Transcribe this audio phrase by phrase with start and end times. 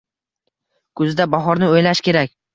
[1.03, 2.37] Kuzda bahorni oʻylash kerak.